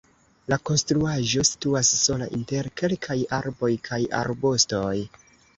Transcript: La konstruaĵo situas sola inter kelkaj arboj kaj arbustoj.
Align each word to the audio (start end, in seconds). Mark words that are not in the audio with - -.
La 0.51 0.57
konstruaĵo 0.69 1.43
situas 1.49 1.91
sola 2.05 2.29
inter 2.39 2.71
kelkaj 2.83 3.21
arboj 3.41 3.73
kaj 3.89 4.03
arbustoj. 4.25 4.99